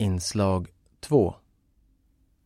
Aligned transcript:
Inslag 0.00 0.68
2 1.00 1.34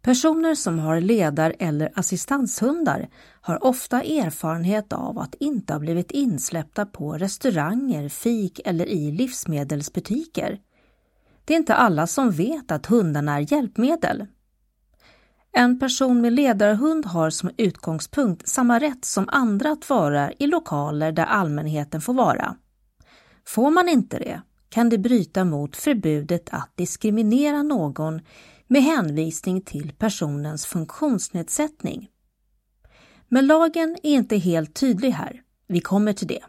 Personer 0.03 0.55
som 0.55 0.79
har 0.79 1.01
ledar 1.01 1.55
eller 1.59 1.93
assistanshundar 1.95 3.09
har 3.41 3.65
ofta 3.65 4.03
erfarenhet 4.03 4.93
av 4.93 5.19
att 5.19 5.35
inte 5.35 5.73
ha 5.73 5.81
blivit 5.81 6.11
insläppta 6.11 6.87
på 6.87 7.13
restauranger, 7.13 8.09
fik 8.09 8.61
eller 8.65 8.87
i 8.87 9.13
livsmedelsbutiker. 9.13 10.61
Det 11.45 11.55
är 11.55 11.59
inte 11.59 11.75
alla 11.75 12.07
som 12.07 12.31
vet 12.31 12.71
att 12.71 12.87
hundarna 12.87 13.37
är 13.37 13.53
hjälpmedel. 13.53 14.27
En 15.53 15.79
person 15.79 16.21
med 16.21 16.33
ledarhund 16.33 17.07
har 17.07 17.31
som 17.31 17.51
utgångspunkt 17.57 18.49
samma 18.49 18.81
rätt 18.81 19.05
som 19.05 19.29
andra 19.29 19.73
att 19.73 19.91
vara 19.91 20.33
i 20.33 20.47
lokaler 20.47 21.13
där 21.13 21.27
allmänheten 21.27 22.01
får 22.01 22.15
vara. 22.15 22.57
Får 23.47 23.71
man 23.71 23.89
inte 23.89 24.19
det 24.19 24.43
kan 24.75 24.89
det 24.89 24.99
bryta 24.99 25.45
mot 25.45 25.77
förbudet 25.77 26.49
att 26.51 26.71
diskriminera 26.75 27.63
någon 27.63 28.21
med 28.67 28.83
hänvisning 28.83 29.61
till 29.61 29.93
personens 29.99 30.67
funktionsnedsättning. 30.67 32.09
Men 33.29 33.47
lagen 33.47 33.97
är 34.03 34.11
inte 34.11 34.37
helt 34.37 34.75
tydlig 34.75 35.11
här. 35.11 35.43
Vi 35.67 35.81
kommer 35.81 36.13
till 36.13 36.27
det. 36.27 36.43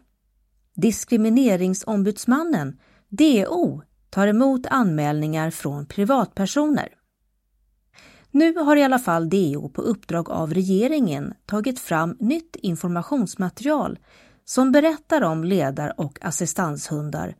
Diskrimineringsombudsmannen, 0.74 2.78
DO, 3.08 3.82
tar 4.10 4.26
emot 4.26 4.66
anmälningar 4.66 5.50
från 5.50 5.86
privatpersoner. 5.86 6.88
Nu 8.30 8.56
har 8.56 8.76
i 8.76 8.82
alla 8.82 8.98
fall 8.98 9.28
DO 9.28 9.68
på 9.68 9.82
uppdrag 9.82 10.30
av 10.30 10.54
regeringen 10.54 11.34
tagit 11.46 11.80
fram 11.80 12.16
nytt 12.20 12.56
informationsmaterial 12.56 13.98
som 14.44 14.72
berättar 14.72 15.22
om 15.22 15.44
ledar 15.44 16.00
och 16.00 16.18
assistanshundar 16.22 17.36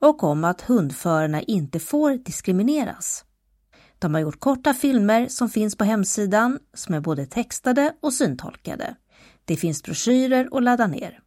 och 0.00 0.24
om 0.24 0.44
att 0.44 0.60
hundförarna 0.60 1.42
inte 1.42 1.80
får 1.80 2.14
diskrimineras. 2.14 3.24
De 3.98 4.14
har 4.14 4.20
gjort 4.20 4.40
korta 4.40 4.74
filmer 4.74 5.28
som 5.28 5.48
finns 5.48 5.76
på 5.76 5.84
hemsidan 5.84 6.58
som 6.74 6.94
är 6.94 7.00
både 7.00 7.26
textade 7.26 7.94
och 8.00 8.12
syntolkade. 8.12 8.96
Det 9.44 9.56
finns 9.56 9.82
broschyrer 9.82 10.48
att 10.52 10.62
ladda 10.62 10.86
ner. 10.86 11.20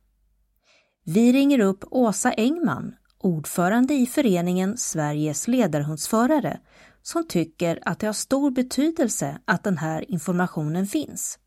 Vi 1.06 1.34
ringer 1.34 1.60
upp 1.60 1.84
Åsa 1.92 2.32
Engman, 2.32 2.96
ordförande 3.18 3.94
i 3.94 4.06
föreningen 4.06 4.78
Sveriges 4.78 5.48
ledarhundsförare, 5.48 6.60
som 7.02 7.28
tycker 7.28 7.80
att 7.82 8.00
det 8.00 8.06
har 8.06 8.14
stor 8.14 8.52
betydelse 8.52 9.40
att 9.46 9.64
den 9.64 9.78
här 9.78 10.12
informationen 10.12 10.88
finns. 10.88 11.40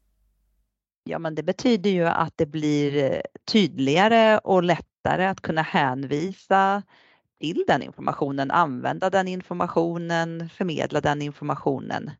Ja, 1.04 1.18
men 1.18 1.34
det 1.34 1.42
betyder 1.42 1.90
ju 1.90 2.06
att 2.06 2.32
det 2.36 2.46
blir 2.46 3.22
tydligare 3.52 4.38
och 4.38 4.62
lättare 4.62 5.26
att 5.26 5.40
kunna 5.40 5.62
hänvisa 5.62 6.82
till 7.40 7.64
den 7.66 7.82
informationen, 7.82 8.50
använda 8.50 9.10
den 9.10 9.28
informationen, 9.28 10.48
förmedla 10.48 11.00
den 11.00 11.22
informationen. 11.22 12.10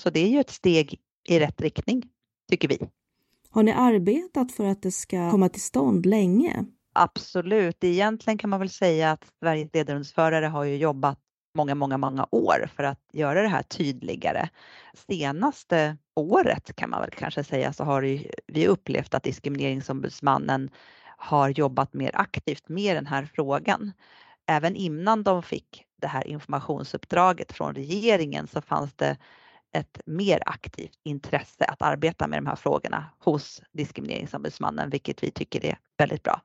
Så 0.00 0.10
det 0.10 0.20
är 0.20 0.28
ju 0.28 0.40
ett 0.40 0.50
steg 0.50 1.00
i 1.28 1.40
rätt 1.40 1.60
riktning, 1.60 2.02
tycker 2.50 2.68
vi. 2.68 2.78
Har 3.50 3.62
ni 3.62 3.72
arbetat 3.72 4.52
för 4.52 4.64
att 4.64 4.82
det 4.82 4.92
ska 4.92 5.30
komma 5.30 5.48
till 5.48 5.62
stånd 5.62 6.06
länge? 6.06 6.64
Absolut. 6.94 7.84
Egentligen 7.84 8.38
kan 8.38 8.50
man 8.50 8.60
väl 8.60 8.70
säga 8.70 9.10
att 9.10 9.24
Sveriges 9.40 9.74
ledarhundsförare 9.74 10.46
har 10.46 10.64
ju 10.64 10.76
jobbat 10.76 11.18
många, 11.54 11.74
många, 11.74 11.98
många 11.98 12.26
år 12.30 12.70
för 12.76 12.82
att 12.82 13.00
göra 13.12 13.42
det 13.42 13.48
här 13.48 13.62
tydligare. 13.62 14.48
Senaste 15.08 15.96
året 16.16 16.76
kan 16.76 16.90
man 16.90 17.00
väl 17.00 17.10
kanske 17.10 17.44
säga 17.44 17.72
så 17.72 17.84
har 17.84 18.02
vi 18.46 18.66
upplevt 18.66 19.14
att 19.14 19.22
Diskrimineringsombudsmannen 19.22 20.70
har 21.16 21.48
jobbat 21.48 21.94
mer 21.94 22.10
aktivt 22.14 22.68
med 22.68 22.96
den 22.96 23.06
här 23.06 23.28
frågan 23.34 23.92
även 24.48 24.76
innan 24.76 25.22
de 25.22 25.42
fick 25.42 25.84
det 26.00 26.06
här 26.06 26.26
informationsuppdraget 26.26 27.52
från 27.52 27.74
regeringen 27.74 28.46
så 28.46 28.60
fanns 28.60 28.92
det 28.92 29.16
ett 29.72 30.00
mer 30.06 30.42
aktivt 30.46 31.00
intresse 31.04 31.64
att 31.64 31.82
arbeta 31.82 32.26
med 32.26 32.38
de 32.38 32.46
här 32.46 32.56
frågorna 32.56 33.04
hos 33.18 33.62
Diskrimineringsombudsmannen, 33.72 34.90
vilket 34.90 35.22
vi 35.22 35.30
tycker 35.30 35.64
är 35.64 35.78
väldigt 35.98 36.22
bra. 36.22 36.42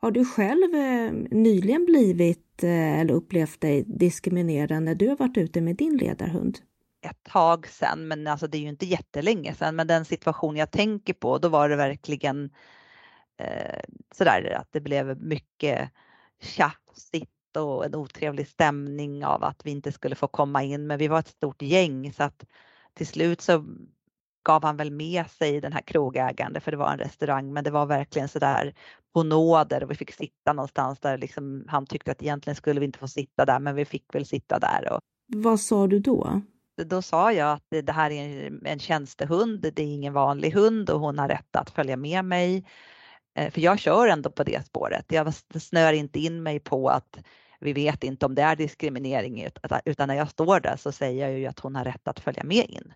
Har 0.00 0.10
du 0.10 0.24
själv 0.24 0.74
eh, 0.74 1.12
nyligen 1.30 1.84
blivit 1.84 2.62
eh, 2.62 3.00
eller 3.00 3.14
upplevt 3.14 3.60
dig 3.60 3.84
diskriminerad 3.86 4.82
när 4.82 4.94
du 4.94 5.08
har 5.08 5.16
varit 5.16 5.36
ute 5.36 5.60
med 5.60 5.76
din 5.76 5.96
ledarhund? 5.96 6.58
Ett 7.02 7.22
tag 7.22 7.66
sedan, 7.68 8.08
men 8.08 8.26
alltså 8.26 8.46
det 8.46 8.58
är 8.58 8.62
ju 8.62 8.68
inte 8.68 8.86
jättelänge 8.86 9.54
sedan, 9.54 9.76
men 9.76 9.86
den 9.86 10.04
situation 10.04 10.56
jag 10.56 10.70
tänker 10.70 11.14
på, 11.14 11.38
då 11.38 11.48
var 11.48 11.68
det 11.68 11.76
verkligen 11.76 12.50
eh, 13.36 13.80
sådär 14.14 14.56
att 14.60 14.68
det 14.72 14.80
blev 14.80 15.22
mycket 15.22 15.90
tjafsigt 16.42 17.56
och 17.56 17.84
en 17.84 17.94
otrevlig 17.94 18.48
stämning 18.48 19.24
av 19.24 19.44
att 19.44 19.66
vi 19.66 19.70
inte 19.70 19.92
skulle 19.92 20.14
få 20.14 20.28
komma 20.28 20.62
in. 20.62 20.86
Men 20.86 20.98
vi 20.98 21.08
var 21.08 21.18
ett 21.18 21.28
stort 21.28 21.62
gäng 21.62 22.12
så 22.12 22.22
att 22.22 22.44
till 22.94 23.06
slut 23.06 23.40
så 23.40 23.64
gav 24.46 24.64
han 24.64 24.76
väl 24.76 24.90
med 24.90 25.30
sig 25.30 25.60
den 25.60 25.72
här 25.72 25.80
krogägaren 25.80 26.60
för 26.60 26.70
det 26.70 26.76
var 26.76 26.92
en 26.92 26.98
restaurang 26.98 27.52
men 27.52 27.64
det 27.64 27.70
var 27.70 27.86
verkligen 27.86 28.28
sådär 28.28 28.74
på 29.14 29.22
nåder 29.22 29.84
och 29.84 29.90
vi 29.90 29.94
fick 29.94 30.12
sitta 30.12 30.52
någonstans 30.52 31.00
där 31.00 31.18
liksom, 31.18 31.64
han 31.68 31.86
tyckte 31.86 32.12
att 32.12 32.22
egentligen 32.22 32.56
skulle 32.56 32.80
vi 32.80 32.86
inte 32.86 32.98
få 32.98 33.08
sitta 33.08 33.44
där 33.44 33.58
men 33.58 33.74
vi 33.74 33.84
fick 33.84 34.14
väl 34.14 34.26
sitta 34.26 34.58
där. 34.58 34.92
Och... 34.92 35.00
Vad 35.26 35.60
sa 35.60 35.86
du 35.86 35.98
då? 35.98 36.40
Då 36.84 37.02
sa 37.02 37.32
jag 37.32 37.52
att 37.52 37.84
det 37.84 37.92
här 37.92 38.10
är 38.10 38.52
en 38.64 38.78
tjänstehund, 38.78 39.60
det 39.60 39.82
är 39.82 39.86
ingen 39.86 40.12
vanlig 40.12 40.50
hund 40.50 40.90
och 40.90 41.00
hon 41.00 41.18
har 41.18 41.28
rätt 41.28 41.56
att 41.56 41.70
följa 41.70 41.96
med 41.96 42.24
mig. 42.24 42.64
Eh, 43.36 43.50
för 43.50 43.60
jag 43.60 43.78
kör 43.78 44.08
ändå 44.08 44.30
på 44.30 44.44
det 44.44 44.66
spåret. 44.66 45.04
Jag 45.08 45.34
snör 45.60 45.92
inte 45.92 46.18
in 46.18 46.42
mig 46.42 46.60
på 46.60 46.88
att 46.88 47.18
vi 47.60 47.72
vet 47.72 48.04
inte 48.04 48.26
om 48.26 48.34
det 48.34 48.42
är 48.42 48.56
diskriminering 48.56 49.48
utan 49.84 50.08
när 50.08 50.14
jag 50.14 50.30
står 50.30 50.60
där 50.60 50.76
så 50.76 50.92
säger 50.92 51.28
jag 51.28 51.38
ju 51.38 51.46
att 51.46 51.58
hon 51.58 51.76
har 51.76 51.84
rätt 51.84 52.08
att 52.08 52.20
följa 52.20 52.44
med 52.44 52.70
in. 52.70 52.92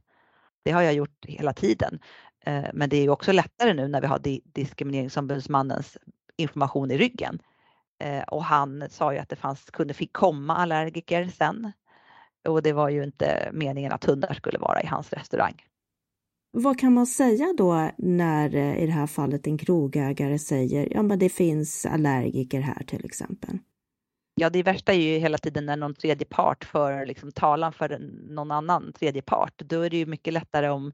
Det 0.63 0.71
har 0.71 0.83
jag 0.83 0.95
gjort 0.95 1.25
hela 1.27 1.53
tiden. 1.53 2.01
Eh, 2.45 2.65
men 2.73 2.89
det 2.89 2.97
är 2.97 3.03
ju 3.03 3.11
också 3.11 3.33
lättare 3.33 3.75
nu 3.75 3.89
när 3.89 4.01
vi 4.01 4.07
har 4.07 4.21
Diskrimineringsombudsmannens 4.55 5.99
information 6.37 6.91
i 6.91 6.99
ryggen. 6.99 7.39
Eh, 7.99 8.23
och 8.23 8.45
han 8.45 8.85
sa 8.91 9.13
ju 9.13 9.19
att 9.19 9.29
det 9.29 9.37
fanns, 9.37 9.71
kunde 9.71 9.95
fick 9.95 10.13
komma 10.13 10.57
allergiker 10.57 11.29
sen. 11.29 11.73
Och 12.49 12.63
det 12.63 12.73
var 12.73 12.89
ju 12.89 13.05
inte 13.05 13.51
meningen 13.53 13.93
att 13.93 14.05
hundar 14.05 14.35
skulle 14.35 14.59
vara 14.59 14.83
i 14.83 14.87
hans 14.87 15.13
restaurang. 15.13 15.65
Vad 16.53 16.79
kan 16.79 16.95
man 16.95 17.07
säga 17.07 17.55
då 17.57 17.91
när 17.99 18.55
eh, 18.55 18.83
i 18.83 18.87
det 18.87 18.93
här 18.93 19.07
fallet 19.07 19.47
en 19.47 19.59
krogägare 19.59 20.39
säger 20.39 20.89
ja 20.91 21.03
men 21.03 21.19
det 21.19 21.29
finns 21.29 21.87
allergiker 21.87 22.61
här 22.61 22.85
till 22.87 23.05
exempel? 23.05 23.59
Ja, 24.35 24.51
det 24.51 24.63
värsta 24.63 24.93
är 24.93 24.97
ju 24.97 25.19
hela 25.19 25.39
tiden 25.39 25.67
när 25.67 25.77
någon 25.77 25.95
tredje 25.95 26.27
part 26.27 26.65
för 26.65 27.07
liksom, 27.07 27.33
talan 27.33 27.73
för 27.73 27.99
någon 28.35 28.51
annan 28.51 28.93
tredje 28.93 29.23
part. 29.23 29.59
Då 29.59 29.81
är 29.81 29.91
det 29.91 29.97
ju 29.97 30.07
mycket 30.07 30.33
lättare 30.33 30.69
om, 30.69 30.93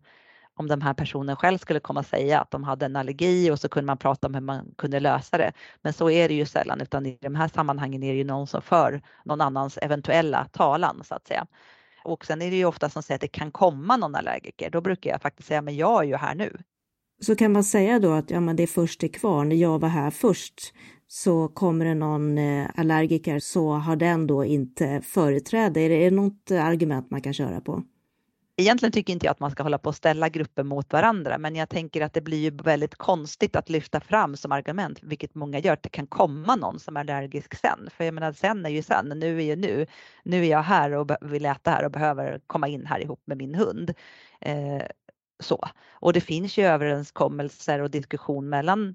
om 0.55 0.69
den 0.69 0.83
här 0.83 0.95
personen 0.95 1.37
själv 1.37 1.59
skulle 1.59 1.81
komma 1.81 2.01
och 2.01 2.07
säga 2.07 2.41
att 2.41 2.51
de 2.51 2.65
hade 2.65 2.87
en 2.87 2.97
allergi 2.97 3.51
och 3.51 3.61
så 3.61 3.69
kunde 3.69 3.87
man 3.87 3.99
prata 3.99 4.27
om 4.27 4.35
hur 4.35 4.41
man 4.41 4.75
kunde 4.79 5.01
lösa 5.01 5.39
det. 5.39 5.53
Men 5.83 5.93
så 5.93 6.11
är 6.11 6.29
det 6.29 6.35
ju 6.35 6.47
sällan 6.47 6.81
utan 6.81 7.07
i 7.07 7.19
de 7.21 7.35
här 7.35 7.49
sammanhangen 7.49 8.03
är 8.03 8.13
det 8.13 8.19
ju 8.19 8.25
någon 8.25 8.47
som 8.47 8.63
för 8.63 9.03
någon 9.25 9.41
annans 9.41 9.79
eventuella 9.83 10.45
talan 10.53 11.05
så 11.05 11.15
att 11.15 11.27
säga. 11.27 11.47
Och 12.07 12.27
sen 12.27 12.43
är 12.43 12.51
det 12.51 12.57
ju 12.57 12.65
ofta 12.65 12.91
som 12.91 13.03
säger 13.03 13.17
att 13.17 13.21
det 13.21 13.29
kan 13.29 13.51
komma 13.51 13.97
någon 13.97 14.15
allergiker. 14.15 14.71
Då 14.71 14.81
brukar 14.81 15.11
jag 15.11 15.23
faktiskt 15.23 15.49
säga, 15.49 15.63
men 15.63 15.77
jag 15.77 16.03
är 16.03 16.09
ju 16.09 16.17
här 16.17 16.35
nu. 16.35 16.59
Så 17.21 17.37
kan 17.37 17.53
man 17.53 17.65
säga 17.65 17.99
då 17.99 18.13
att 18.13 18.31
ja, 18.31 18.41
men 18.41 18.57
det 18.57 18.63
är 18.63 18.67
först 18.67 19.01
till 19.01 19.13
kvar, 19.13 19.45
när 19.45 19.57
jag 19.57 19.79
var 19.79 19.89
här 19.89 20.11
först 20.11 20.75
så 21.09 21.49
kommer 21.49 21.85
det 21.85 21.95
någon 21.95 22.39
eh, 22.39 22.67
allergiker 22.77 23.39
så 23.39 23.73
har 23.73 23.97
den 23.97 24.27
då 24.27 24.45
inte 24.45 25.01
företräde. 25.05 25.81
Är 25.81 25.89
det 25.89 26.11
något 26.11 26.51
argument 26.51 27.11
man 27.11 27.21
kan 27.21 27.35
köra 27.35 27.61
på? 27.61 27.83
Egentligen 28.59 28.93
tycker 28.93 29.13
inte 29.13 29.27
jag 29.27 29.31
att 29.31 29.41
man 29.41 29.51
ska 29.51 29.63
hålla 29.63 29.79
på 29.79 29.89
och 29.89 29.95
ställa 29.95 30.29
grupper 30.29 30.63
mot 30.63 30.93
varandra, 30.93 31.39
men 31.39 31.57
jag 31.57 31.69
tänker 31.69 32.01
att 32.01 32.13
det 32.13 32.21
blir 32.21 32.39
ju 32.39 32.51
väldigt 32.51 32.95
konstigt 32.95 33.57
att 33.57 33.69
lyfta 33.69 34.01
fram 34.01 34.37
som 34.37 34.53
argument, 34.53 34.99
vilket 35.03 35.35
många 35.35 35.59
gör, 35.59 35.73
att 35.73 35.83
det 35.83 35.89
kan 35.89 36.07
komma 36.07 36.57
någon 36.57 36.81
som 36.81 36.97
är 36.97 37.01
allergisk 37.01 37.55
sen. 37.55 37.89
För 37.91 38.05
jag 38.05 38.15
menar, 38.15 38.33
sen 38.33 38.67
är 38.67 38.71
ju 38.71 38.83
sen, 38.83 39.09
nu 39.09 39.39
är 39.39 39.45
ju 39.45 39.57
nu. 39.57 39.87
Nu 40.23 40.47
är 40.47 40.51
jag 40.51 40.63
här 40.63 40.93
och 40.93 41.11
vill 41.21 41.47
äta 41.47 41.71
här 41.71 41.85
och 41.85 41.91
behöver 41.91 42.41
komma 42.47 42.69
in 42.69 42.87
här 42.87 43.01
ihop 43.01 43.23
med 43.25 43.39
min 43.39 43.55
hund. 43.55 43.95
Eh, 44.41 44.83
så. 45.41 45.69
Och 45.91 46.13
det 46.13 46.21
finns 46.21 46.59
ju 46.59 46.67
överenskommelser 46.67 47.81
och 47.81 47.91
diskussion 47.91 48.49
mellan 48.49 48.95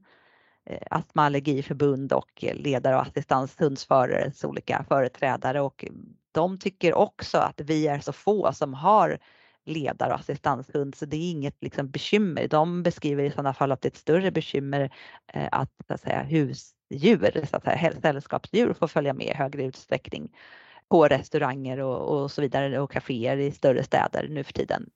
eh, 0.66 0.88
Astma 0.90 1.24
Allergiförbund 1.24 2.14
och 2.14 2.44
ledare 2.54 2.96
och 2.96 3.02
assistanshundsförares 3.02 4.44
olika 4.44 4.86
företrädare 4.88 5.62
och 5.62 5.86
de 6.32 6.60
tycker 6.60 6.94
också 6.94 7.38
att 7.38 7.62
vi 7.62 7.88
är 7.88 8.00
så 8.00 8.14
få 8.14 8.54
som 8.54 8.74
har 8.74 9.20
ledare 9.66 10.14
och 10.14 10.20
assistanshund 10.20 10.96
så 10.96 11.06
det 11.06 11.18
är 11.18 11.32
inget 11.32 11.56
liksom, 11.62 11.90
bekymmer. 11.90 12.48
De 12.48 12.84
beskriver 12.84 13.24
i 13.24 13.32
sådana 13.32 13.54
fall 13.54 13.72
att 13.72 13.82
det 13.82 13.88
är 13.88 13.92
ett 13.92 13.98
större 13.98 14.32
bekymmer 14.32 14.94
eh, 15.34 15.48
att, 15.52 15.72
så 15.88 15.94
att 15.94 16.02
säga, 16.02 16.24
husdjur, 16.24 17.46
så 17.50 17.58
att 17.58 17.64
säga, 17.64 17.94
sällskapsdjur 18.02 18.74
får 18.74 18.88
följa 18.88 19.14
med 19.14 19.28
i 19.28 19.34
högre 19.34 19.64
utsträckning 19.64 20.30
på 20.90 21.08
restauranger 21.08 21.80
och, 21.80 22.22
och 22.22 22.32
så 22.32 22.42
vidare 22.42 22.80
och 22.80 22.92
kaféer 22.92 23.38
i 23.38 23.52
större 23.52 23.84
städer 23.84 24.28
nu 24.30 24.44
för 24.44 24.54
tiden. 24.54 24.90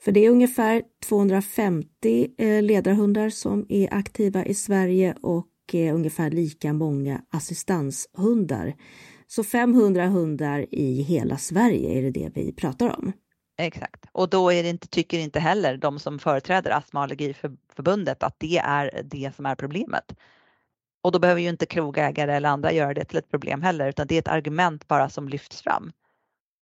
För 0.00 0.12
det 0.12 0.26
är 0.26 0.30
ungefär 0.30 0.82
250 1.08 2.28
eh, 2.38 2.62
ledarhundar 2.62 3.30
som 3.30 3.66
är 3.68 3.94
aktiva 3.94 4.44
i 4.44 4.54
Sverige 4.54 5.14
och 5.22 5.48
eh, 5.72 5.94
ungefär 5.94 6.30
lika 6.30 6.72
många 6.72 7.22
assistanshundar. 7.30 8.74
Så 9.26 9.44
500 9.44 10.06
hundar 10.06 10.66
i 10.70 11.02
hela 11.02 11.36
Sverige 11.36 11.98
är 11.98 12.02
det 12.02 12.10
det 12.10 12.30
vi 12.34 12.52
pratar 12.52 12.98
om? 12.98 13.12
Exakt, 13.60 14.06
och 14.12 14.28
då 14.30 14.52
är 14.52 14.62
det 14.62 14.68
inte, 14.68 14.88
tycker 14.88 15.18
inte 15.18 15.40
heller 15.40 15.76
de 15.76 15.98
som 15.98 16.18
företräder 16.18 16.70
Astma 16.70 17.00
och 17.00 17.04
allergiförbundet 17.04 18.22
att 18.22 18.34
det 18.40 18.58
är 18.58 19.02
det 19.04 19.34
som 19.36 19.46
är 19.46 19.54
problemet. 19.54 20.14
Och 21.02 21.12
då 21.12 21.18
behöver 21.18 21.40
ju 21.40 21.48
inte 21.48 21.66
krogägare 21.66 22.32
eller 22.34 22.48
andra 22.48 22.72
göra 22.72 22.94
det 22.94 23.04
till 23.04 23.18
ett 23.18 23.30
problem 23.30 23.62
heller 23.62 23.88
utan 23.88 24.06
det 24.06 24.14
är 24.14 24.18
ett 24.18 24.28
argument 24.28 24.88
bara 24.88 25.08
som 25.08 25.28
lyfts 25.28 25.62
fram. 25.62 25.92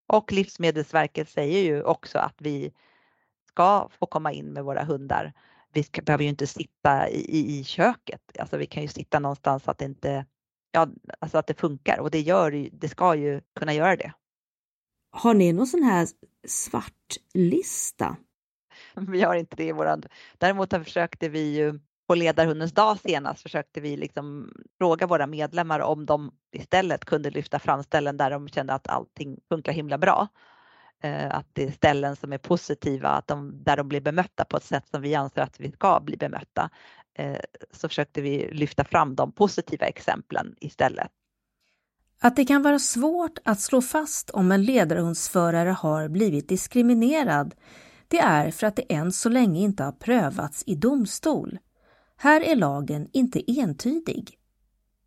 Och 0.09 0.33
Livsmedelsverket 0.33 1.29
säger 1.29 1.63
ju 1.63 1.83
också 1.83 2.19
att 2.19 2.35
vi 2.39 2.73
ska 3.49 3.89
få 3.99 4.07
komma 4.07 4.33
in 4.33 4.47
med 4.47 4.65
våra 4.65 4.85
hundar. 4.85 5.33
Vi 5.73 5.83
ska, 5.83 6.03
behöver 6.03 6.25
ju 6.25 6.31
inte 6.31 6.47
sitta 6.47 7.09
i, 7.09 7.59
i 7.61 7.65
köket, 7.65 8.21
alltså 8.39 8.57
vi 8.57 8.67
kan 8.67 8.83
ju 8.83 8.89
sitta 8.89 9.19
någonstans 9.19 9.65
så 9.65 9.71
att 9.71 9.79
det 9.79 9.85
inte, 9.85 10.27
ja, 10.73 10.89
alltså 11.21 11.39
att 11.39 11.47
det 11.47 11.55
funkar 11.61 11.99
och 12.01 12.11
det 12.11 12.21
gör 12.21 12.69
det 12.73 12.89
ska 12.89 13.15
ju 13.15 13.41
kunna 13.55 13.75
göra 13.75 13.97
det. 13.97 14.13
Har 15.17 15.35
ni 15.35 15.53
någon 15.53 15.67
sån 15.67 15.83
här 15.83 16.09
svartlista? 16.47 18.17
Vi 18.97 19.23
har 19.23 19.35
inte 19.35 19.57
det 19.57 19.65
i 19.65 19.73
våran. 19.73 20.03
Däremot 20.39 20.71
försökte 20.71 21.29
vi 21.29 21.57
ju 21.57 21.81
på 22.09 22.15
ledarhundens 22.15 22.73
dag 22.73 22.99
senast 22.99 23.43
försökte 23.43 23.81
vi 23.81 23.97
liksom 23.97 24.53
fråga 24.79 25.07
våra 25.07 25.27
medlemmar 25.27 25.81
om 25.81 26.07
de 26.07 26.31
istället 26.53 27.05
kunde 27.05 27.31
lyfta 27.31 27.59
fram 27.59 27.83
ställen 27.83 28.17
där 28.17 28.31
de 28.31 28.49
kände 28.49 28.73
att 28.75 28.89
allting 28.89 29.39
funkar 29.49 29.73
himla 29.73 29.99
bra. 29.99 30.29
Eh, 31.03 31.35
att 31.35 31.47
det 31.53 31.65
är 31.65 31.71
ställen 31.71 32.17
som 32.17 32.33
är 32.33 32.39
positiva, 32.39 33.09
att 33.09 33.27
de, 33.27 33.65
där 33.65 33.77
de 33.77 33.89
blir 33.89 34.01
bemötta 34.01 34.45
på 34.45 34.57
ett 34.57 34.65
sätt 34.65 34.89
som 34.89 35.03
vi 35.03 35.15
anser 35.15 35.43
att 35.43 35.61
vi 35.61 35.73
ska 35.73 36.01
bli 36.01 36.17
bemötta. 36.17 36.71
Eh, 37.19 37.41
så 37.71 37.89
försökte 37.89 38.23
vi 38.23 38.51
lyfta 38.53 38.85
fram 38.85 39.15
de 39.15 39.33
positiva 39.33 39.87
exemplen 39.87 40.55
istället. 40.61 41.11
Att 42.21 42.37
det 42.37 42.45
kan 42.45 42.63
vara 42.63 42.79
svårt 42.79 43.39
att 43.45 43.61
slå 43.61 43.83
fast 43.83 44.31
om 44.31 44.53
en 44.53 44.65
ledarhundsförare 44.65 45.71
har 45.71 46.09
blivit 46.09 46.49
diskriminerad, 46.49 47.55
det 48.09 48.19
är 48.19 48.51
för 48.51 48.67
att 48.67 48.77
det 48.77 48.95
än 48.95 49.13
så 49.13 49.29
länge 49.29 49.61
inte 49.61 49.85
har 49.85 49.93
prövats 49.93 50.63
i 50.67 50.75
domstol. 50.75 51.59
Här 52.17 52.41
är 52.41 52.57
lagen 52.57 53.09
inte 53.13 53.61
entydig. 53.61 54.39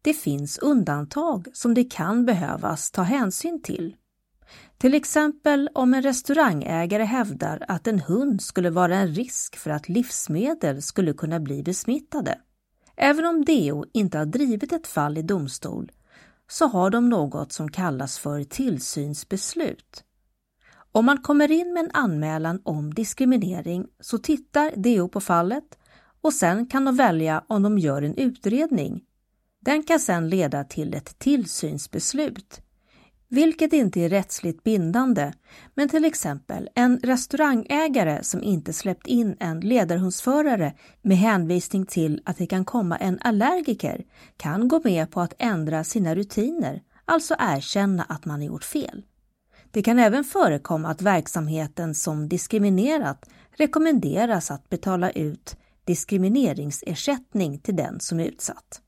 Det 0.01 0.13
finns 0.13 0.57
undantag 0.57 1.47
som 1.53 1.73
det 1.73 1.83
kan 1.83 2.25
behövas 2.25 2.91
ta 2.91 3.01
hänsyn 3.01 3.61
till. 3.61 3.95
Till 4.77 4.93
exempel 4.93 5.69
om 5.73 5.93
en 5.93 6.01
restaurangägare 6.01 7.03
hävdar 7.03 7.65
att 7.67 7.87
en 7.87 7.99
hund 7.99 8.41
skulle 8.41 8.69
vara 8.69 8.95
en 8.95 9.07
risk 9.07 9.57
för 9.57 9.69
att 9.69 9.89
livsmedel 9.89 10.81
skulle 10.81 11.13
kunna 11.13 11.39
bli 11.39 11.63
besmittade. 11.63 12.39
Även 12.95 13.25
om 13.25 13.45
DO 13.45 13.85
inte 13.93 14.17
har 14.17 14.25
drivit 14.25 14.73
ett 14.73 14.87
fall 14.87 15.17
i 15.17 15.21
domstol 15.21 15.91
så 16.51 16.67
har 16.67 16.89
de 16.89 17.09
något 17.09 17.51
som 17.51 17.71
kallas 17.71 18.19
för 18.19 18.43
tillsynsbeslut. 18.43 20.03
Om 20.91 21.05
man 21.05 21.17
kommer 21.17 21.51
in 21.51 21.73
med 21.73 21.83
en 21.83 21.91
anmälan 21.93 22.61
om 22.63 22.93
diskriminering 22.93 23.87
så 23.99 24.17
tittar 24.17 24.73
DO 24.75 25.07
på 25.07 25.21
fallet 25.21 25.77
och 26.21 26.33
sen 26.33 26.65
kan 26.65 26.85
de 26.85 26.95
välja 26.95 27.43
om 27.47 27.63
de 27.63 27.77
gör 27.77 28.01
en 28.01 28.15
utredning. 28.15 29.01
Den 29.59 29.83
kan 29.83 29.99
sedan 29.99 30.29
leda 30.29 30.63
till 30.63 30.93
ett 30.93 31.19
tillsynsbeslut, 31.19 32.61
vilket 33.29 33.73
inte 33.73 34.01
är 34.01 34.09
rättsligt 34.09 34.63
bindande, 34.63 35.33
men 35.75 35.89
till 35.89 36.05
exempel 36.05 36.69
en 36.75 36.99
restaurangägare 36.99 38.23
som 38.23 38.43
inte 38.43 38.73
släppt 38.73 39.07
in 39.07 39.35
en 39.39 39.59
ledarhundsförare 39.59 40.73
med 41.01 41.17
hänvisning 41.17 41.85
till 41.85 42.21
att 42.25 42.37
det 42.37 42.47
kan 42.47 42.65
komma 42.65 42.97
en 42.97 43.19
allergiker 43.21 44.05
kan 44.37 44.67
gå 44.67 44.81
med 44.83 45.11
på 45.11 45.21
att 45.21 45.33
ändra 45.39 45.83
sina 45.83 46.15
rutiner, 46.15 46.81
alltså 47.05 47.35
erkänna 47.39 48.03
att 48.03 48.25
man 48.25 48.39
har 48.39 48.47
gjort 48.47 48.63
fel. 48.63 49.03
Det 49.71 49.81
kan 49.81 49.99
även 49.99 50.23
förekomma 50.23 50.89
att 50.89 51.01
verksamheten 51.01 51.95
som 51.95 52.29
diskriminerat 52.29 53.29
rekommenderas 53.57 54.51
att 54.51 54.69
betala 54.69 55.11
ut 55.11 55.55
diskrimineringsersättning 55.83 57.59
till 57.59 57.75
den 57.75 57.99
som 57.99 58.19
är 58.19 58.25
utsatt. 58.25 58.81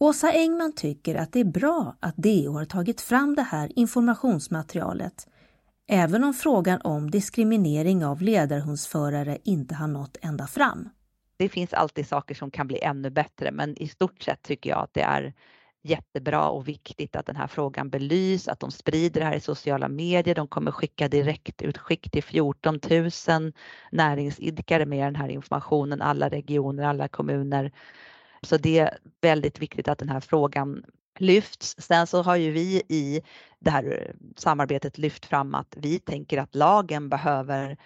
Åsa 0.00 0.32
Engman 0.32 0.72
tycker 0.72 1.14
att 1.14 1.32
det 1.32 1.40
är 1.40 1.44
bra 1.44 1.96
att 2.00 2.16
DO 2.16 2.52
har 2.52 2.64
tagit 2.64 3.00
fram 3.00 3.34
det 3.34 3.42
här 3.42 3.72
informationsmaterialet 3.78 5.26
även 5.88 6.24
om 6.24 6.34
frågan 6.34 6.80
om 6.80 7.10
diskriminering 7.10 8.04
av 8.04 8.22
ledarhundsförare 8.22 9.38
inte 9.44 9.74
har 9.74 9.86
nått 9.86 10.16
ända 10.22 10.46
fram. 10.46 10.88
Det 11.36 11.48
finns 11.48 11.72
alltid 11.72 12.08
saker 12.08 12.34
som 12.34 12.50
kan 12.50 12.66
bli 12.66 12.80
ännu 12.82 13.10
bättre 13.10 13.50
men 13.52 13.82
i 13.82 13.88
stort 13.88 14.22
sett 14.22 14.42
tycker 14.42 14.70
jag 14.70 14.78
att 14.78 14.94
det 14.94 15.02
är 15.02 15.34
jättebra 15.82 16.48
och 16.48 16.68
viktigt 16.68 17.16
att 17.16 17.26
den 17.26 17.36
här 17.36 17.46
frågan 17.46 17.90
belys, 17.90 18.48
att 18.48 18.60
de 18.60 18.70
sprider 18.70 19.20
det 19.20 19.26
här 19.26 19.36
i 19.36 19.40
sociala 19.40 19.88
medier. 19.88 20.34
De 20.34 20.48
kommer 20.48 20.70
skicka 20.70 21.08
direktutskick 21.08 22.10
till 22.10 22.22
14 22.22 22.80
000 22.90 23.52
näringsidkare 23.92 24.86
med 24.86 25.06
den 25.06 25.16
här 25.16 25.28
informationen, 25.28 26.02
alla 26.02 26.28
regioner, 26.28 26.84
alla 26.84 27.08
kommuner. 27.08 27.72
Så 28.42 28.56
det 28.56 28.78
är 28.78 28.98
väldigt 29.20 29.58
viktigt 29.62 29.88
att 29.88 29.98
den 29.98 30.08
här 30.08 30.20
frågan 30.20 30.84
lyfts. 31.18 31.76
Sen 31.78 32.06
så 32.06 32.22
har 32.22 32.36
ju 32.36 32.50
vi 32.50 32.82
i 32.88 33.22
det 33.58 33.70
här 33.70 33.84
eh, 33.84 34.14
samarbetet 34.36 34.98
lyft 34.98 35.26
fram 35.26 35.54
att 35.54 35.74
vi 35.76 35.98
tänker 35.98 36.38
att 36.38 36.54
lagen 36.54 37.08
behöver 37.08 37.76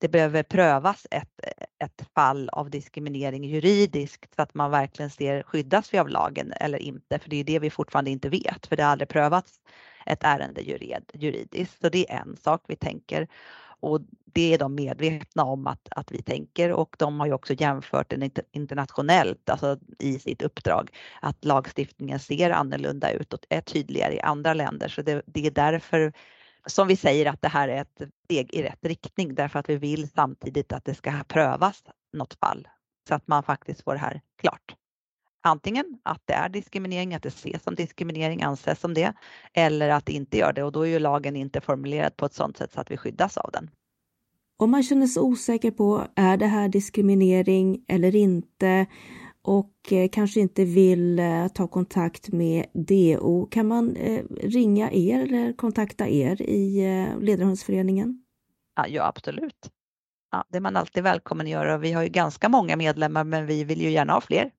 det 0.00 0.08
behöver 0.08 0.42
prövas 0.42 1.06
ett, 1.10 1.40
eh, 1.42 1.86
ett 1.86 2.02
fall 2.14 2.48
av 2.48 2.70
diskriminering 2.70 3.44
juridiskt 3.44 4.34
så 4.34 4.42
att 4.42 4.54
man 4.54 4.70
verkligen 4.70 5.10
ser 5.10 5.42
skyddas 5.42 5.94
vi 5.94 5.98
av 5.98 6.08
lagen 6.08 6.52
eller 6.60 6.78
inte. 6.78 7.18
För 7.18 7.30
det 7.30 7.36
är 7.36 7.44
det 7.44 7.58
vi 7.58 7.70
fortfarande 7.70 8.10
inte 8.10 8.28
vet 8.28 8.66
för 8.66 8.76
det 8.76 8.82
har 8.82 8.90
aldrig 8.90 9.08
prövats 9.08 9.60
ett 10.06 10.24
ärende 10.24 10.62
juridiskt. 11.14 11.80
Så 11.80 11.88
det 11.88 12.10
är 12.10 12.16
en 12.16 12.36
sak 12.36 12.62
vi 12.68 12.76
tänker 12.76 13.28
och 13.80 14.00
det 14.24 14.54
är 14.54 14.58
de 14.58 14.74
medvetna 14.74 15.44
om 15.44 15.66
att, 15.66 15.88
att 15.90 16.12
vi 16.12 16.22
tänker 16.22 16.72
och 16.72 16.96
de 16.98 17.20
har 17.20 17.26
ju 17.26 17.32
också 17.32 17.54
jämfört 17.54 18.10
den 18.10 18.30
internationellt, 18.52 19.50
alltså 19.50 19.78
i 19.98 20.18
sitt 20.18 20.42
uppdrag, 20.42 20.90
att 21.22 21.44
lagstiftningen 21.44 22.18
ser 22.18 22.50
annorlunda 22.50 23.10
ut 23.10 23.32
och 23.32 23.40
är 23.48 23.60
tydligare 23.60 24.14
i 24.14 24.20
andra 24.20 24.54
länder. 24.54 24.88
Så 24.88 25.02
det, 25.02 25.22
det 25.26 25.46
är 25.46 25.50
därför 25.50 26.12
som 26.66 26.88
vi 26.88 26.96
säger 26.96 27.26
att 27.26 27.42
det 27.42 27.48
här 27.48 27.68
är 27.68 27.80
ett 27.80 28.02
steg 28.24 28.54
i 28.54 28.62
rätt 28.62 28.84
riktning 28.84 29.34
därför 29.34 29.58
att 29.58 29.68
vi 29.68 29.76
vill 29.76 30.08
samtidigt 30.08 30.72
att 30.72 30.84
det 30.84 30.94
ska 30.94 31.12
prövas 31.28 31.82
något 32.12 32.34
fall 32.34 32.68
så 33.08 33.14
att 33.14 33.28
man 33.28 33.42
faktiskt 33.42 33.82
får 33.84 33.92
det 33.92 34.00
här 34.00 34.20
klart. 34.40 34.77
Antingen 35.42 35.98
att 36.02 36.22
det 36.24 36.32
är 36.32 36.48
diskriminering, 36.48 37.14
att 37.14 37.22
det 37.22 37.28
ses 37.28 37.62
som 37.62 37.74
diskriminering, 37.74 38.42
anses 38.42 38.80
som 38.80 38.94
det, 38.94 39.12
eller 39.52 39.88
att 39.88 40.06
det 40.06 40.12
inte 40.12 40.38
gör 40.38 40.52
det 40.52 40.62
och 40.62 40.72
då 40.72 40.82
är 40.82 40.90
ju 40.90 40.98
lagen 40.98 41.36
inte 41.36 41.60
formulerad 41.60 42.16
på 42.16 42.26
ett 42.26 42.34
sådant 42.34 42.56
sätt 42.56 42.72
så 42.72 42.80
att 42.80 42.90
vi 42.90 42.96
skyddas 42.96 43.36
av 43.36 43.50
den. 43.52 43.70
Om 44.56 44.70
man 44.70 44.82
känner 44.82 45.06
sig 45.06 45.22
osäker 45.22 45.70
på, 45.70 46.06
är 46.16 46.36
det 46.36 46.46
här 46.46 46.68
diskriminering 46.68 47.84
eller 47.88 48.16
inte? 48.16 48.86
och 49.48 49.92
eh, 49.92 50.08
kanske 50.12 50.40
inte 50.40 50.64
vill 50.64 51.18
eh, 51.18 51.48
ta 51.48 51.68
kontakt 51.68 52.28
med 52.28 52.66
DO, 52.72 53.46
kan 53.46 53.66
man 53.66 53.96
eh, 53.96 54.24
ringa 54.42 54.92
er 54.92 55.20
eller 55.20 55.52
kontakta 55.52 56.08
er 56.08 56.42
i 56.42 56.82
Ledarhundsföreningen? 57.20 58.22
Ja, 58.88 59.04
absolut. 59.06 59.70
Ja, 60.30 60.44
det 60.48 60.56
är 60.56 60.60
man 60.60 60.76
alltid 60.76 61.02
välkommen 61.02 61.46
att 61.46 61.50
göra. 61.50 61.78
Vi 61.78 61.92
har 61.92 62.02
ju 62.02 62.08
ganska 62.08 62.48
många 62.48 62.76
medlemmar 62.76 63.24
men 63.24 63.46
vi 63.46 63.64
vill 63.64 63.80
ju 63.80 63.90
gärna 63.90 64.12
ha 64.12 64.20
fler. 64.20 64.50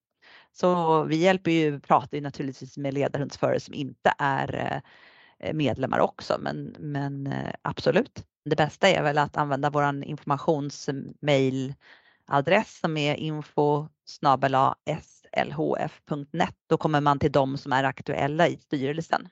Så 0.52 1.04
vi 1.04 1.16
hjälper 1.16 1.52
ju, 1.52 1.80
pratar 1.80 2.18
ju 2.18 2.22
naturligtvis 2.22 2.78
med 2.78 2.94
ledarhundsförare 2.94 3.60
som 3.60 3.74
inte 3.74 4.14
är 4.18 4.82
eh, 5.40 5.54
medlemmar 5.54 6.00
också 6.00 6.38
men, 6.40 6.76
men 6.80 7.28
eh, 7.28 7.54
absolut. 7.62 8.26
Det 8.46 8.56
bästa 8.56 8.90
är 8.90 9.04
väl 9.04 9.18
att 9.18 9.38
använda 9.38 9.70
våran 9.70 10.04
informationsmailadress 10.04 12.80
som 12.82 12.98
är 12.98 13.16
info 13.16 13.88
slhf.net. 15.36 16.56
Då 16.68 16.78
kommer 16.78 17.02
man 17.02 17.20
till 17.20 17.32
de 17.32 17.58
som 17.58 17.74
är 17.74 17.84
aktuella 17.84 18.48
i 18.48 18.58
styrelsen. 18.58 19.30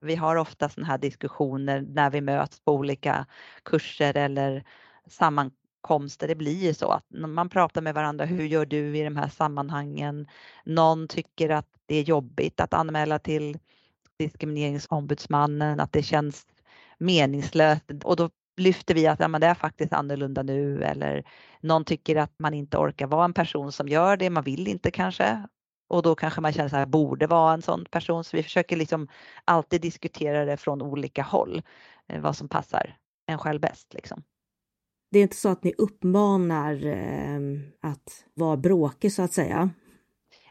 Vi 0.00 0.16
har 0.16 0.36
ofta 0.36 0.68
sådana 0.68 0.88
här 0.88 0.98
diskussioner 0.98 1.80
när 1.80 2.10
vi 2.10 2.20
möts 2.20 2.60
på 2.60 2.72
olika 2.72 3.26
kurser 3.64 4.16
eller 4.16 4.64
sammankomster. 5.80 6.28
Det 6.28 6.34
blir 6.34 6.66
ju 6.66 6.74
så 6.74 6.90
att 6.90 7.04
man 7.10 7.48
pratar 7.48 7.82
med 7.82 7.94
varandra. 7.94 8.24
Hur 8.24 8.44
gör 8.44 8.66
du 8.66 8.98
i 8.98 9.04
de 9.04 9.16
här 9.16 9.28
sammanhangen? 9.28 10.26
Någon 10.64 11.08
tycker 11.08 11.50
att 11.50 11.66
det 11.86 11.96
är 11.96 12.02
jobbigt 12.02 12.60
att 12.60 12.74
anmäla 12.74 13.18
till 13.18 13.58
diskrimineringsombudsmannen, 14.18 15.80
att 15.80 15.92
det 15.92 16.02
känns 16.02 16.46
meningslöst 16.98 17.84
och 18.04 18.16
då 18.16 18.30
lyfter 18.56 18.94
vi 18.94 19.06
att 19.06 19.20
ja, 19.20 19.28
men 19.28 19.40
det 19.40 19.46
är 19.46 19.54
faktiskt 19.54 19.92
annorlunda 19.92 20.42
nu 20.42 20.82
eller 20.82 21.24
någon 21.62 21.84
tycker 21.84 22.16
att 22.16 22.38
man 22.38 22.54
inte 22.54 22.76
orkar 22.76 23.06
vara 23.06 23.24
en 23.24 23.32
person 23.32 23.72
som 23.72 23.88
gör 23.88 24.16
det, 24.16 24.30
man 24.30 24.44
vill 24.44 24.68
inte 24.68 24.90
kanske. 24.90 25.46
Och 25.88 26.02
då 26.02 26.14
kanske 26.14 26.40
man 26.40 26.52
känner 26.52 26.68
så 26.68 26.76
här, 26.76 26.86
borde 26.86 27.26
vara 27.26 27.54
en 27.54 27.62
sån 27.62 27.84
person. 27.90 28.24
Så 28.24 28.36
vi 28.36 28.42
försöker 28.42 28.76
liksom 28.76 29.08
alltid 29.46 29.80
diskutera 29.80 30.44
det 30.44 30.56
från 30.56 30.82
olika 30.82 31.22
håll, 31.22 31.62
eh, 32.08 32.20
vad 32.20 32.36
som 32.36 32.48
passar 32.48 32.96
en 33.26 33.38
själv 33.38 33.60
bäst. 33.60 33.94
Liksom. 33.94 34.22
Det 35.10 35.18
är 35.18 35.22
inte 35.22 35.36
så 35.36 35.48
att 35.48 35.64
ni 35.64 35.74
uppmanar 35.78 36.86
eh, 36.86 37.40
att 37.80 38.24
vara 38.34 38.56
bråkig 38.56 39.12
så 39.12 39.22
att 39.22 39.32
säga? 39.32 39.70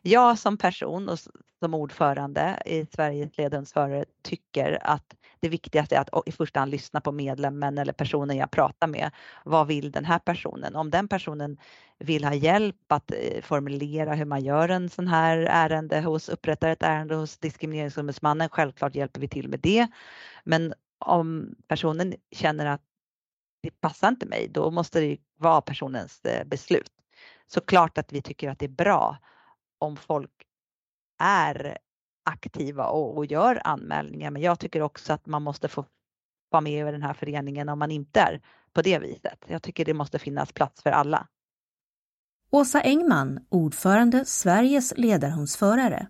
Jag 0.02 0.40
som 0.40 0.58
person 0.58 1.10
och 1.10 1.20
som 1.60 1.74
ordförande 1.74 2.62
i 2.66 2.86
Sveriges 2.96 3.38
ledarhundsförare 3.38 4.06
tycker 4.24 4.80
att 4.82 5.16
det 5.40 5.50
viktigaste 5.50 5.96
är 5.96 6.00
att 6.00 6.28
i 6.28 6.32
första 6.32 6.60
hand 6.60 6.72
lyssna 6.72 7.02
på 7.02 7.12
medlemmen 7.12 7.78
eller 7.78 7.94
personen 7.94 8.38
jag 8.38 8.52
pratar 8.52 8.88
med. 8.88 9.12
Vad 9.46 9.68
vill 9.68 9.92
den 9.92 10.06
här 10.06 10.20
personen? 10.20 10.76
Om 10.76 10.90
den 10.90 11.08
personen 11.08 11.58
vill 12.00 12.24
ha 12.24 12.34
hjälp 12.34 12.92
att 12.92 13.12
eh, 13.12 13.42
formulera 13.42 14.14
hur 14.14 14.26
man 14.26 14.44
gör 14.44 14.70
en 14.70 14.90
sån 14.90 15.08
här 15.08 15.38
ärende 15.38 16.02
hos, 16.02 16.30
upprättar 16.30 16.70
ett 16.70 16.84
ärende 16.84 17.16
hos 17.16 17.38
Diskrimineringsombudsmannen, 17.38 18.50
självklart 18.50 18.96
hjälper 18.96 19.22
vi 19.22 19.28
till 19.28 19.50
med 19.50 19.60
det. 19.60 19.88
Men 20.44 20.74
om 21.00 21.56
personen 21.68 22.14
känner 22.32 22.66
att 22.66 22.82
det 23.62 23.82
passar 23.82 24.08
inte 24.08 24.26
mig, 24.26 24.48
då 24.48 24.72
måste 24.72 25.00
det 25.00 25.18
vara 25.38 25.62
personens 25.62 26.26
eh, 26.26 26.46
beslut. 26.46 26.92
Så 27.48 27.62
klart 27.62 27.98
att 27.98 28.14
vi 28.14 28.22
tycker 28.22 28.50
att 28.50 28.60
det 28.60 28.66
är 28.66 28.70
bra 28.70 29.18
om 29.80 29.98
folk 29.98 30.32
är 31.20 31.78
aktiva 32.26 32.88
och, 32.88 33.18
och 33.18 33.26
gör 33.26 33.62
anmälningar. 33.64 34.32
Men 34.32 34.42
jag 34.42 34.60
tycker 34.60 34.82
också 34.82 35.14
att 35.14 35.26
man 35.26 35.42
måste 35.42 35.68
få 35.68 35.86
vara 36.50 36.62
med 36.62 36.88
i 36.88 36.92
den 36.92 37.04
här 37.04 37.14
föreningen 37.14 37.70
om 37.70 37.80
man 37.80 37.92
inte 37.92 38.20
är 38.20 38.42
på 38.74 38.82
det 38.82 39.00
viset. 39.00 39.46
Jag 39.48 39.64
tycker 39.64 39.86
det 39.86 39.94
måste 39.94 40.20
finnas 40.20 40.54
plats 40.54 40.84
för 40.84 40.90
alla. 40.90 41.28
Åsa 42.52 42.82
Engman, 42.82 43.46
ordförande 43.50 44.26
Sveriges 44.26 44.94
ledarhundsförare. 44.98 46.08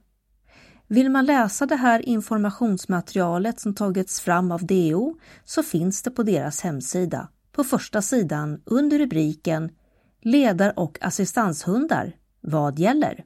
Vill 0.88 1.10
man 1.10 1.26
läsa 1.26 1.66
det 1.66 1.76
här 1.76 2.10
informationsmaterialet 2.10 3.60
som 3.60 3.76
tagits 3.76 4.22
fram 4.22 4.52
av 4.52 4.66
DO 4.66 5.20
så 5.44 5.64
finns 5.64 6.04
det 6.04 6.12
på 6.12 6.24
deras 6.24 6.62
hemsida 6.62 7.30
på 7.60 7.64
första 7.64 8.02
sidan 8.02 8.62
under 8.66 9.00
rubriken 9.00 9.70
Ledar 10.22 10.80
och 10.80 10.98
assistanshundar. 11.02 12.16
Vad 12.42 12.80
gäller? 12.80 13.24